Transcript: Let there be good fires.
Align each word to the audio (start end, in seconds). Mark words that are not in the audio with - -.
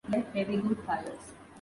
Let 0.09 0.33
there 0.33 0.45
be 0.47 0.57
good 0.57 0.79
fires. 0.79 1.33